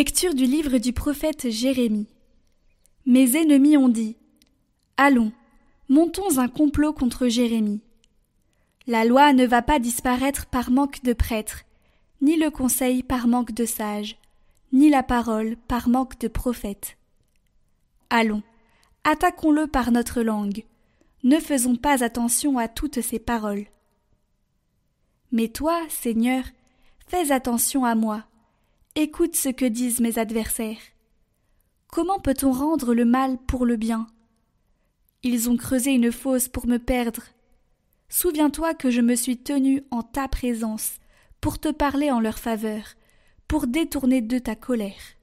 [0.00, 2.08] Lecture du livre du prophète Jérémie.
[3.04, 4.16] Mes ennemis ont dit
[4.96, 5.30] Allons,
[5.90, 7.82] montons un complot contre Jérémie.
[8.86, 11.64] La loi ne va pas disparaître par manque de prêtres,
[12.22, 14.16] ni le conseil par manque de sages,
[14.72, 16.96] ni la parole par manque de prophètes.
[18.08, 18.42] Allons,
[19.04, 20.64] attaquons-le par notre langue.
[21.24, 23.66] Ne faisons pas attention à toutes ces paroles.
[25.30, 26.44] Mais toi, Seigneur,
[27.06, 28.24] fais attention à moi.
[28.96, 30.80] Écoute ce que disent mes adversaires.
[31.86, 34.08] Comment peut-on rendre le mal pour le bien?
[35.22, 37.22] Ils ont creusé une fosse pour me perdre.
[38.08, 40.94] Souviens-toi que je me suis tenu en ta présence
[41.40, 42.82] pour te parler en leur faveur,
[43.46, 45.14] pour détourner de ta colère.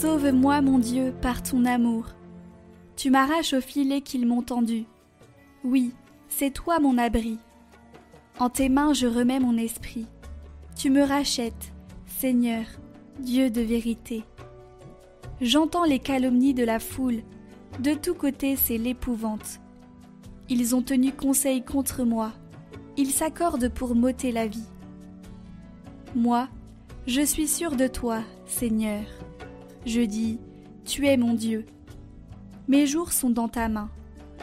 [0.00, 2.06] Sauve-moi, mon Dieu, par ton amour.
[2.96, 4.86] Tu m'arraches au filet qu'ils m'ont tendu.
[5.62, 5.92] Oui,
[6.26, 7.38] c'est toi mon abri.
[8.38, 10.06] En tes mains je remets mon esprit.
[10.74, 11.74] Tu me rachètes,
[12.06, 12.64] Seigneur,
[13.18, 14.24] Dieu de vérité.
[15.42, 17.20] J'entends les calomnies de la foule.
[17.78, 19.60] De tous côtés c'est l'épouvante.
[20.48, 22.32] Ils ont tenu conseil contre moi.
[22.96, 24.70] Ils s'accordent pour m'ôter la vie.
[26.14, 26.48] Moi,
[27.06, 29.02] je suis sûr de toi, Seigneur.
[29.86, 30.38] Je dis,
[30.84, 31.64] Tu es mon Dieu.
[32.68, 33.90] Mes jours sont dans ta main.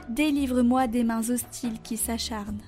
[0.09, 2.61] Délivre-moi des mains hostiles qui s'acharnent.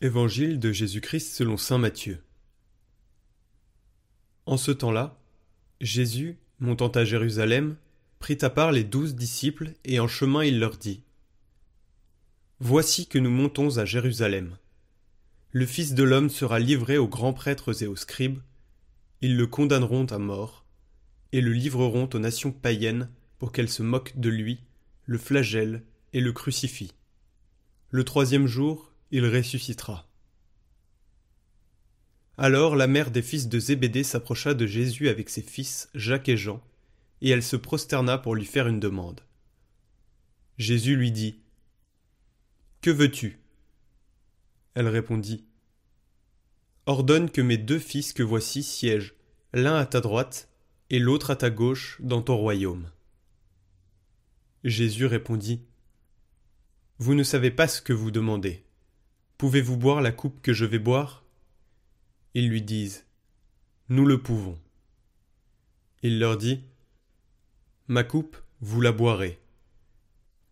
[0.00, 2.18] Évangile de Jésus-Christ selon Saint Matthieu.
[4.46, 5.18] En ce temps-là,
[5.80, 7.76] Jésus, montant à Jérusalem,
[8.18, 11.02] prit à part les douze disciples, et en chemin il leur dit
[12.60, 14.56] Voici que nous montons à Jérusalem.
[15.50, 18.38] Le Fils de l'homme sera livré aux grands prêtres et aux scribes,
[19.20, 20.64] ils le condamneront à mort,
[21.32, 24.60] et le livreront aux nations païennes pour qu'elles se moquent de lui,
[25.06, 25.82] le flagellent
[26.12, 26.94] et le crucifient.
[27.90, 30.08] Le troisième jour, il ressuscitera.
[32.38, 36.36] Alors la mère des fils de Zébédée s'approcha de Jésus avec ses fils Jacques et
[36.36, 36.62] Jean,
[37.20, 39.20] et elle se prosterna pour lui faire une demande.
[40.58, 41.40] Jésus lui dit
[42.80, 43.38] Que veux-tu?
[44.74, 45.44] Elle répondit
[46.86, 49.14] Ordonne que mes deux fils que voici siègent,
[49.52, 50.48] l'un à ta droite
[50.90, 52.90] et l'autre à ta gauche, dans ton royaume.
[54.64, 55.62] Jésus répondit
[56.98, 58.64] Vous ne savez pas ce que vous demandez.
[59.36, 61.21] Pouvez-vous boire la coupe que je vais boire?
[62.34, 63.04] Ils lui disent
[63.88, 64.58] Nous le pouvons.
[66.02, 66.62] Il leur dit
[67.88, 69.38] Ma coupe, vous la boirez.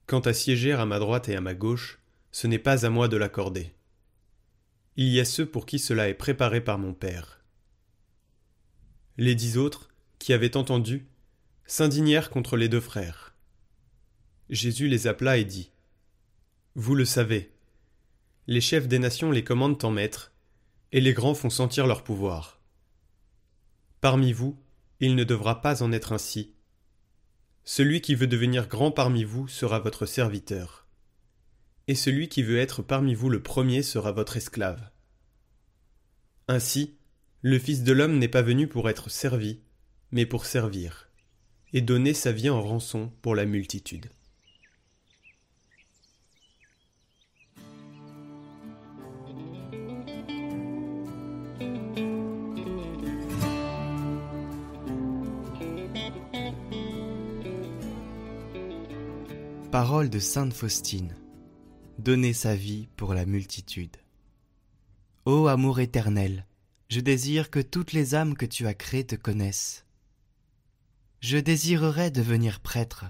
[0.06, 2.00] Quant à siéger à ma droite et à ma gauche,
[2.32, 3.72] ce n'est pas à moi de l'accorder.
[4.96, 7.40] Il y a ceux pour qui cela est préparé par mon Père.
[9.16, 9.88] Les dix autres,
[10.18, 11.06] qui avaient entendu,
[11.66, 13.34] s'indignèrent contre les deux frères.
[14.50, 15.70] Jésus les appela et dit
[16.74, 17.52] Vous le savez,
[18.46, 20.29] les chefs des nations les commandent en maître,
[20.92, 22.60] et les grands font sentir leur pouvoir.
[24.00, 24.58] Parmi vous,
[25.00, 26.54] il ne devra pas en être ainsi.
[27.64, 30.86] Celui qui veut devenir grand parmi vous sera votre serviteur.
[31.86, 34.90] Et celui qui veut être parmi vous le premier sera votre esclave.
[36.48, 36.96] Ainsi,
[37.42, 39.60] le Fils de l'homme n'est pas venu pour être servi,
[40.10, 41.08] mais pour servir,
[41.72, 44.10] et donner sa vie en rançon pour la multitude.
[59.82, 61.16] Parole de Sainte Faustine.
[61.98, 63.96] Donner sa vie pour la multitude.
[65.24, 66.44] Ô amour éternel,
[66.90, 69.86] je désire que toutes les âmes que tu as créées te connaissent.
[71.20, 73.06] Je désirerais devenir prêtre,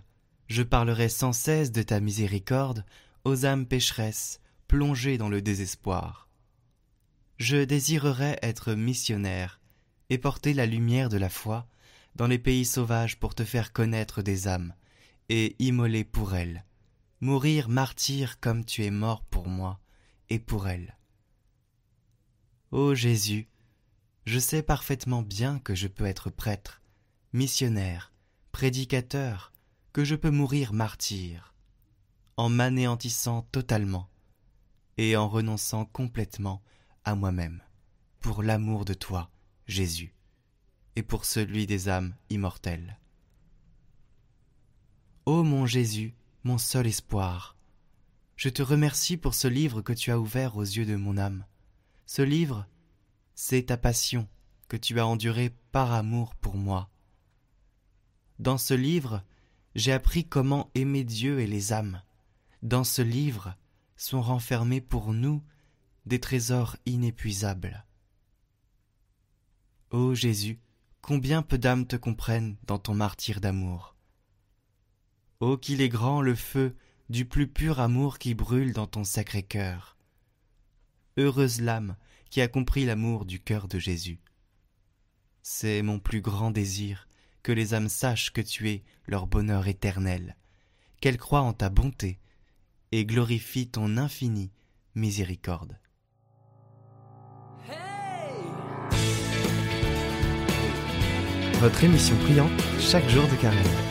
[0.47, 2.85] je parlerai sans cesse de ta miséricorde
[3.25, 4.39] aux âmes pécheresses
[4.69, 6.29] plongées dans le désespoir.
[7.39, 9.61] Je désirerais être missionnaire
[10.09, 11.67] et porter la lumière de la foi
[12.15, 14.73] dans les pays sauvages pour te faire connaître des âmes
[15.33, 16.65] et immoler pour elle,
[17.21, 19.79] mourir martyr comme tu es mort pour moi
[20.29, 20.99] et pour elle.
[22.73, 23.49] Ô Jésus,
[24.27, 26.83] je sais parfaitement bien que je peux être prêtre,
[27.33, 28.13] missionnaire,
[28.51, 29.53] prédicateur,
[29.93, 31.55] que je peux mourir martyr,
[32.37, 34.11] en m'anéantissant totalement
[34.97, 36.61] et en renonçant complètement
[37.05, 37.63] à moi-même,
[38.19, 39.31] pour l'amour de toi,
[39.69, 40.13] Jésus.
[40.97, 43.00] et pour celui des âmes immortelles.
[45.31, 46.13] Ô mon Jésus,
[46.43, 47.55] mon seul espoir,
[48.35, 51.45] je te remercie pour ce livre que tu as ouvert aux yeux de mon âme.
[52.05, 52.67] Ce livre,
[53.37, 54.27] c'est ta passion
[54.67, 56.91] que tu as endurée par amour pour moi.
[58.41, 59.23] Dans ce livre,
[59.77, 62.03] j'ai appris comment aimer Dieu et les âmes.
[62.63, 63.55] Dans ce livre
[63.97, 65.45] sont renfermés pour nous
[66.07, 67.85] des trésors inépuisables.
[69.93, 70.59] Ô Jésus,
[71.01, 73.95] combien peu d'âmes te comprennent dans ton martyr d'amour.
[75.41, 76.77] Ô qu'il est grand le feu
[77.09, 79.97] du plus pur amour qui brûle dans ton sacré cœur.
[81.17, 81.97] Heureuse l'âme
[82.29, 84.21] qui a compris l'amour du cœur de Jésus.
[85.43, 87.09] C'est mon plus grand désir
[87.43, 90.37] que les âmes sachent que tu es leur bonheur éternel,
[91.01, 92.21] qu'elles croient en ta bonté
[92.93, 94.53] et glorifient ton infinie
[94.95, 95.79] miséricorde.
[101.55, 103.90] Votre émission priante chaque jour de carême.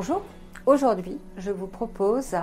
[0.00, 0.22] Bonjour,
[0.64, 2.36] aujourd'hui je vous propose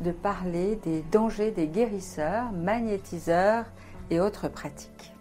[0.00, 3.66] de parler des dangers des guérisseurs, magnétiseurs
[4.08, 5.11] et autres pratiques.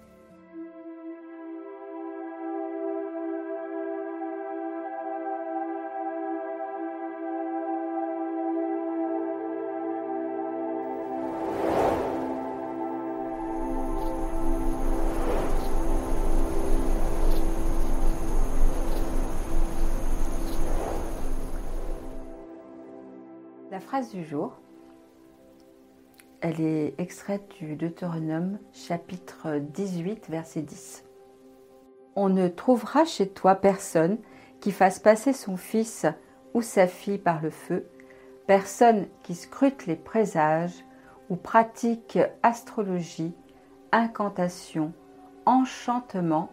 [23.81, 24.53] Phrase du jour,
[26.39, 31.03] elle est extraite du Deutéronome chapitre 18 verset 10.
[32.15, 34.17] On ne trouvera chez toi personne
[34.59, 36.05] qui fasse passer son fils
[36.53, 37.87] ou sa fille par le feu,
[38.47, 40.85] personne qui scrute les présages
[41.29, 43.33] ou pratique astrologie,
[43.91, 44.93] incantation,
[45.45, 46.49] enchantement,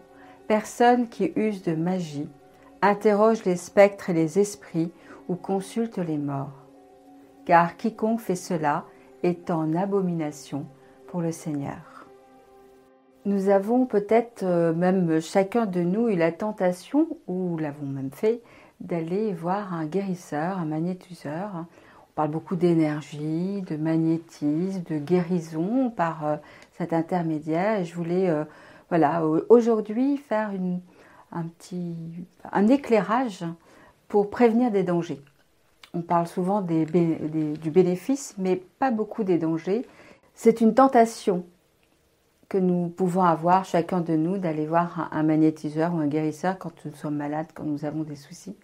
[0.47, 2.29] personne qui use de magie,
[2.81, 4.91] interroge les spectres et les esprits
[5.27, 6.68] ou consulte les morts
[7.49, 8.85] car quiconque fait cela
[9.23, 10.67] est en abomination
[11.07, 12.05] pour le Seigneur.
[13.25, 18.43] Nous avons peut-être euh, même chacun de nous eu la tentation, ou l'avons même fait,
[18.81, 21.49] d'aller voir un guérisseur, un magnétiseur.
[21.55, 26.35] On parle beaucoup d'énergie, de magnétisme, de guérison par euh,
[26.77, 27.83] cet intermédiaire.
[27.83, 30.51] Je voulais, euh, aujourd'hui faire
[31.33, 33.43] un éclairage
[34.07, 35.23] pour prévenir des dangers
[35.93, 36.85] on parle souvent du
[37.71, 39.85] bénéfice, mais pas beaucoup des dangers.
[40.33, 41.45] C'est une tentation
[42.47, 46.85] que nous pouvons avoir, chacun de nous, d'aller voir un, magnétiseur ou un guérisseur quand
[46.85, 48.55] nous sommes malades, quand nous avons des soucis.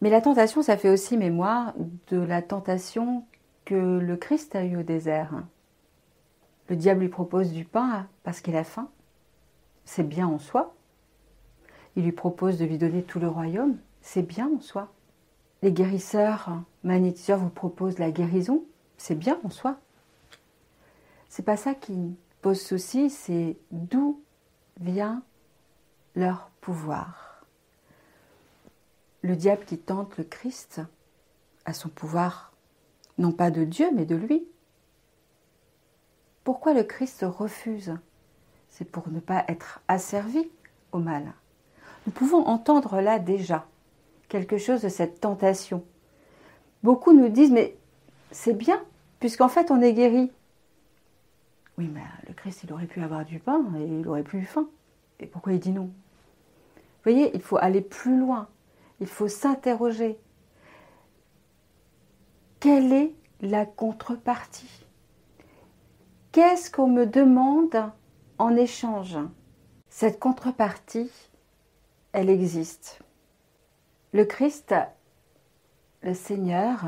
[0.00, 1.74] Mais la tentation, ça fait aussi mémoire
[2.08, 3.24] de la tentation
[3.64, 5.32] que le Christ a eue au désert.
[6.68, 8.88] Le diable lui propose du pain parce qu'il a faim.
[9.84, 10.74] C'est bien en soi.
[11.96, 13.76] Il lui propose de lui donner tout le royaume.
[14.00, 14.88] C'est bien en soi
[15.62, 18.64] les guérisseurs, magnétiseurs vous proposent la guérison,
[18.96, 19.78] c'est bien en soi.
[21.28, 24.22] C'est pas ça qui pose souci, c'est d'où
[24.80, 25.22] vient
[26.16, 27.44] leur pouvoir.
[29.22, 30.80] Le diable qui tente le Christ
[31.66, 32.52] a son pouvoir,
[33.18, 34.46] non pas de Dieu, mais de lui.
[36.42, 37.94] Pourquoi le Christ refuse?
[38.70, 40.50] C'est pour ne pas être asservi
[40.92, 41.34] au mal.
[42.06, 43.66] Nous pouvons entendre là déjà
[44.30, 45.84] quelque chose de cette tentation.
[46.82, 47.76] Beaucoup nous disent, mais
[48.30, 48.82] c'est bien,
[49.18, 50.32] puisqu'en fait on est guéri.
[51.76, 54.68] Oui, mais le Christ, il aurait pu avoir du pain et il aurait plus faim.
[55.18, 55.90] Et pourquoi il dit non?
[56.76, 58.48] Vous voyez, il faut aller plus loin.
[59.00, 60.18] Il faut s'interroger.
[62.60, 64.86] Quelle est la contrepartie?
[66.32, 67.90] Qu'est-ce qu'on me demande
[68.38, 69.18] en échange?
[69.88, 71.10] Cette contrepartie,
[72.12, 73.00] elle existe.
[74.12, 74.74] Le Christ,
[76.02, 76.84] le Seigneur,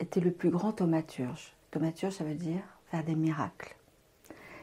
[0.00, 1.54] était le plus grand thaumaturge.
[1.70, 3.76] Thaumaturge, ça veut dire faire des miracles.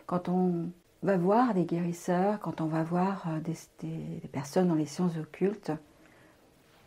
[0.07, 0.71] Quand on
[1.03, 3.39] va voir des guérisseurs, quand on va voir euh,
[3.79, 5.71] des, personnes dans les sciences occultes,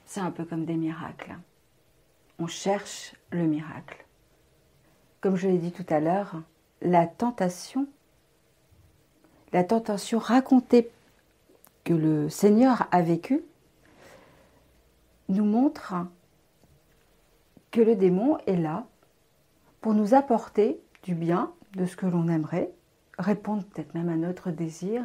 [0.04, 1.36] c'est un peu comme des miracles.
[2.40, 4.04] On cherche le miracle.
[5.20, 6.42] Comme je l'ai dit tout à l'heure,
[6.82, 7.86] la tentation,
[9.52, 10.90] la tentation racontée
[11.84, 13.42] que le Seigneur a vécue,
[15.28, 15.94] nous montre
[17.70, 18.86] que le démon est là
[19.80, 22.72] pour nous apporter du bien, de ce que l'on aimerait,
[23.18, 25.02] répondre peut-être même à notre désir.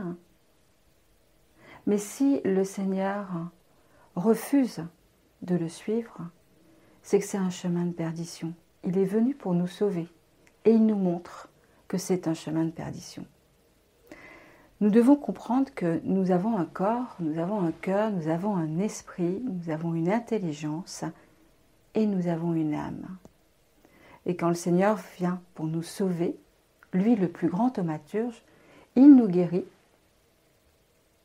[1.85, 3.27] Mais si le Seigneur
[4.15, 4.83] refuse
[5.41, 6.29] de le suivre,
[7.01, 8.53] c'est que c'est un chemin de perdition.
[8.83, 10.07] Il est venu pour nous sauver
[10.65, 11.49] et il nous montre
[11.87, 13.25] que c'est un chemin de perdition.
[14.81, 18.79] Nous devons comprendre que nous avons un corps, nous avons un cœur, nous avons un
[18.79, 21.03] esprit, nous avons une intelligence
[21.95, 23.17] et nous avons une âme.
[24.25, 26.37] Et quand le Seigneur vient pour nous sauver,
[26.93, 28.41] lui le plus grand thaumaturge,
[28.95, 29.65] il nous guérit,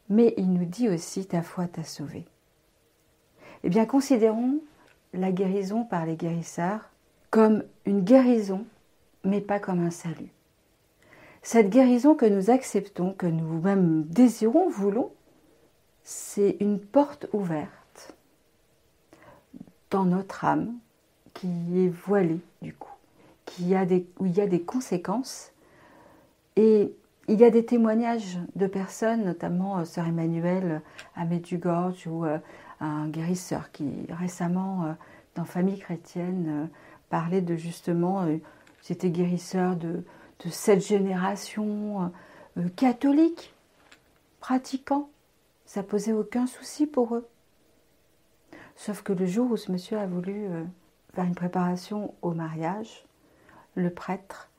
[0.09, 2.25] mais il nous dit aussi ta foi t'a sauvé.
[3.63, 4.59] Eh bien, considérons
[5.13, 6.91] la guérison par les guérisseurs
[7.31, 8.65] comme une guérison,
[9.23, 10.33] mais pas comme un salut.
[11.45, 15.11] Cette guérison que nous acceptons, que nous-mêmes désirons, voulons,
[16.03, 18.15] c'est une porte ouverte
[19.91, 20.73] dans notre âme
[21.35, 22.95] qui est voilée du coup,
[23.45, 23.75] qui
[24.19, 25.53] où il y a des conséquences.
[26.57, 26.97] Et
[27.29, 30.81] il y a des témoignages de personnes, notamment euh, Sœur Emmanuel
[31.15, 32.39] à Medjugorje ou euh,
[32.81, 34.93] un guérisseur qui récemment, euh,
[35.35, 36.71] dans Famille chrétienne,
[37.11, 38.27] parlait de justement,
[38.81, 40.05] c'était guérisseur de,
[40.41, 42.12] de cette génération
[42.57, 43.55] euh, catholique,
[44.41, 45.09] pratiquant.
[45.67, 47.26] Ça posait aucun souci pour eux.
[48.76, 50.64] Sauf que le jour où ce monsieur a voulu euh,
[51.14, 53.05] faire une préparation au mariage,
[53.75, 54.50] le prêtre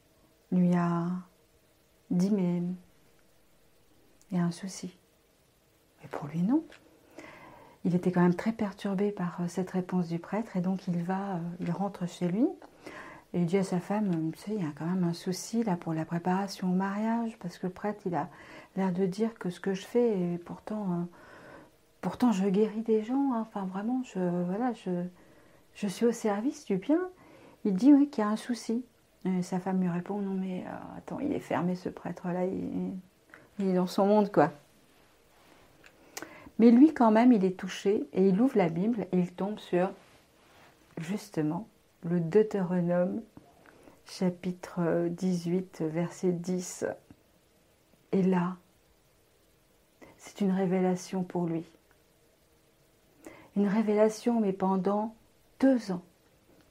[0.52, 1.08] lui a
[2.10, 2.62] dit mais
[4.32, 4.98] il y a un souci.
[6.02, 6.64] Mais pour lui non.
[7.84, 11.04] Il était quand même très perturbé par euh, cette réponse du prêtre et donc il
[11.04, 12.48] va, il rentre chez lui
[13.36, 15.62] et il dit à sa femme, tu sais, il y a quand même un souci
[15.66, 18.30] là pour la préparation au mariage, parce que le prêtre, il a
[18.78, 21.04] l'air de dire que ce que je fais, et pourtant, euh,
[22.00, 23.42] pourtant je guéris des gens, hein.
[23.42, 25.04] enfin vraiment, je, voilà, je,
[25.74, 27.02] je suis au service du bien.
[27.66, 28.86] Il dit oui qu'il y a un souci.
[29.42, 32.94] Sa femme lui répond, non mais euh, attends, il est fermé ce prêtre-là, il,
[33.60, 34.54] il est dans son monde quoi.
[36.58, 39.60] Mais lui quand même, il est touché et il ouvre la Bible et il tombe
[39.60, 39.92] sur
[41.00, 41.68] justement
[42.06, 43.24] le Deutéronome
[44.06, 46.86] chapitre 18 verset 10.
[48.12, 48.58] Et là,
[50.18, 51.66] c'est une révélation pour lui.
[53.56, 55.16] Une révélation, mais pendant
[55.60, 56.04] deux ans.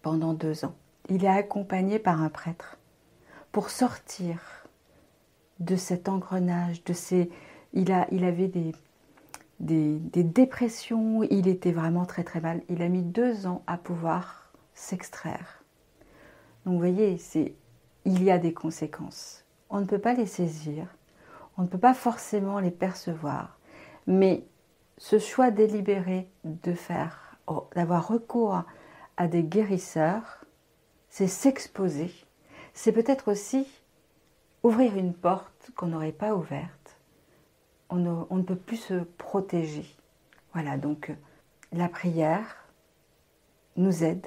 [0.02, 0.76] Pendant deux ans.
[1.08, 2.78] Il est accompagné par un prêtre
[3.50, 4.38] pour sortir
[5.58, 7.28] de cet engrenage, de ces...
[7.72, 8.72] Il, avait des,
[9.58, 12.62] des dépressions, il était vraiment très très mal.
[12.68, 14.43] Il a mis deux ans à pouvoir
[14.74, 15.64] s'extraire.
[16.64, 17.18] Donc vous voyez,
[18.04, 19.44] il y a des conséquences.
[19.70, 20.86] On ne peut pas les saisir,
[21.56, 23.58] on ne peut pas forcément les percevoir,
[24.06, 24.44] mais
[24.98, 28.62] ce choix délibéré de faire, oh, d'avoir recours
[29.16, 30.44] à des guérisseurs,
[31.08, 32.12] c'est s'exposer.
[32.72, 33.66] C'est peut-être aussi
[34.62, 36.98] ouvrir une porte qu'on n'aurait pas ouverte.
[37.90, 39.86] On ne, on ne peut plus se protéger.
[40.52, 41.12] Voilà, donc
[41.72, 42.64] la prière
[43.76, 44.26] nous aide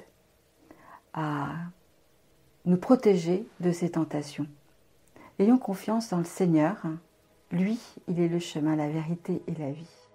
[1.14, 1.48] à
[2.64, 4.46] nous protéger de ces tentations.
[5.38, 6.76] Ayons confiance dans le Seigneur.
[7.50, 10.08] Lui, il est le chemin, la vérité et la vie.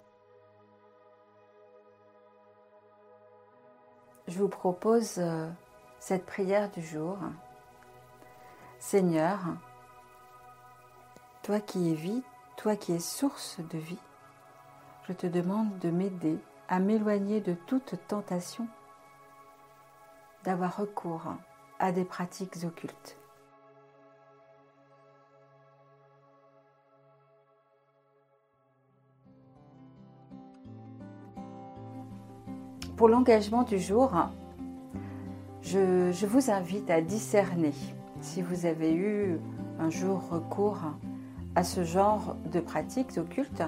[4.28, 5.48] Je vous propose euh,
[5.98, 7.18] cette prière du jour.
[8.78, 9.40] Seigneur,
[11.42, 12.22] toi qui es vie,
[12.56, 13.98] toi qui es source de vie,
[15.08, 18.66] je te demande de m'aider à m'éloigner de toute tentation
[20.44, 21.34] d'avoir recours
[21.78, 23.16] à des pratiques occultes.
[32.96, 34.12] Pour l'engagement du jour,
[35.62, 37.72] je, vous invite à discerner
[38.20, 39.40] si vous avez eu
[39.80, 40.78] un jour recours
[41.56, 43.62] à ce genre de pratiques occultes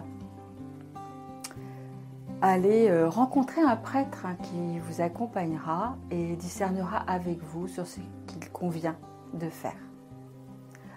[2.42, 8.00] allez euh, rencontrer un prêtre hein, qui vous accompagnera et discernera avec vous sur ce
[8.26, 8.96] qu'il convient
[9.34, 9.76] de faire.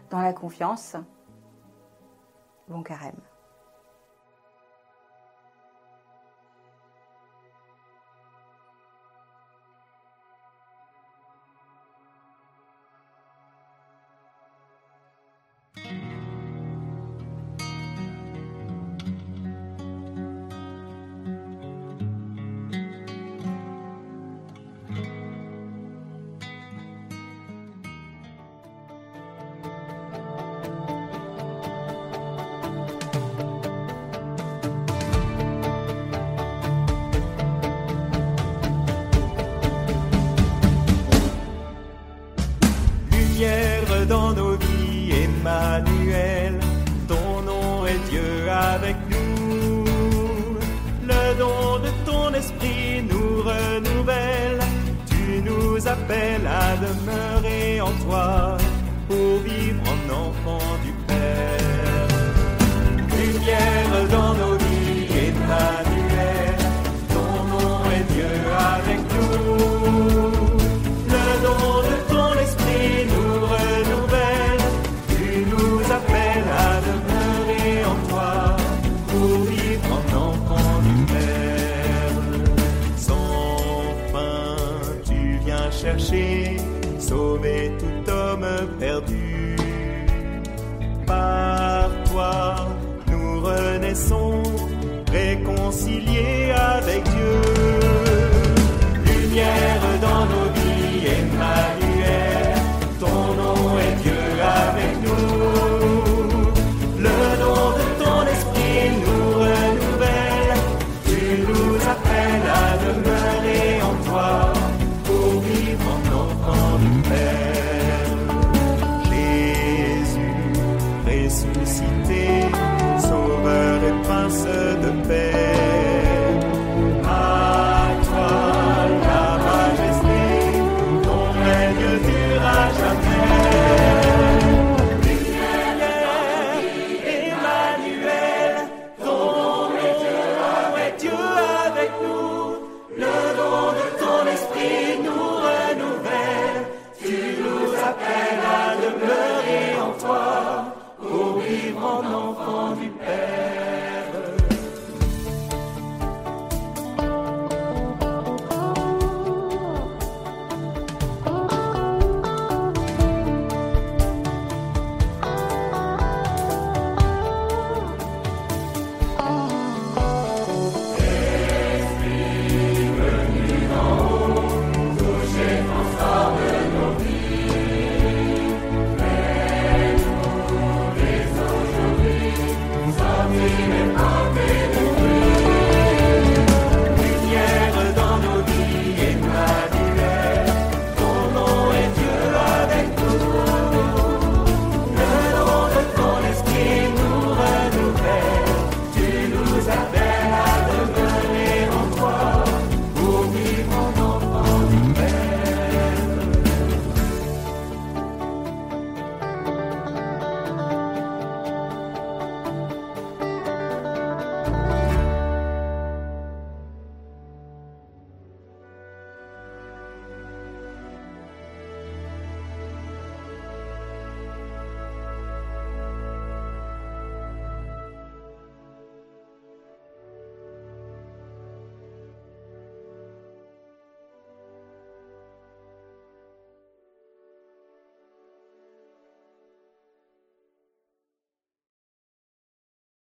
[0.10, 0.96] Dans la confiance,
[2.68, 3.29] bon carême.